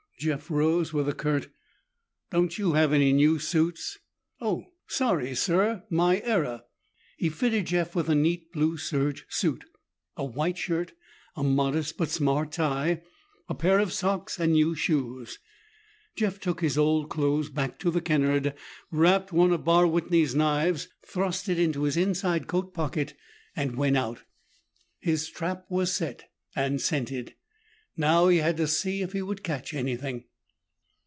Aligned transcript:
Jeff 0.23 0.51
rose 0.51 0.93
with 0.93 1.09
a 1.09 1.13
curt, 1.15 1.47
"Don't 2.29 2.55
you 2.59 2.73
have 2.73 2.93
any 2.93 3.11
new 3.11 3.39
suits?" 3.39 3.97
"Oh! 4.39 4.65
Sorry, 4.85 5.33
sir. 5.33 5.83
My 5.89 6.19
error." 6.19 6.61
He 7.17 7.27
fitted 7.29 7.65
Jeff 7.65 7.95
with 7.95 8.07
a 8.07 8.13
neat 8.13 8.53
blue 8.53 8.77
serge 8.77 9.25
suit, 9.29 9.63
a 10.15 10.23
white 10.23 10.59
shirt, 10.59 10.93
a 11.35 11.43
modest 11.43 11.97
but 11.97 12.09
smart 12.09 12.51
tie, 12.51 13.01
a 13.49 13.55
pair 13.55 13.79
of 13.79 13.91
socks, 13.91 14.39
and 14.39 14.53
new 14.53 14.75
shoes. 14.75 15.39
Jeff 16.15 16.39
took 16.39 16.61
his 16.61 16.77
old 16.77 17.09
clothes 17.09 17.49
back 17.49 17.79
to 17.79 17.89
the 17.89 17.99
Kennard, 17.99 18.53
wrapped 18.91 19.31
one 19.33 19.51
of 19.51 19.63
Barr 19.65 19.87
Whitney's 19.87 20.35
knives, 20.35 20.87
thrust 21.03 21.49
it 21.49 21.57
into 21.57 21.81
his 21.81 21.97
inside 21.97 22.45
coat 22.45 22.75
pocket 22.75 23.15
and 23.55 23.75
went 23.75 23.97
out. 23.97 24.21
His 24.99 25.27
trap 25.29 25.65
was 25.67 25.91
set 25.91 26.29
and 26.55 26.79
scented. 26.79 27.33
Now 27.97 28.29
he 28.29 28.37
had 28.37 28.55
to 28.57 28.67
see 28.67 29.01
if 29.01 29.11
he 29.11 29.21
would 29.21 29.43
catch 29.43 29.73
anything. 29.73 30.23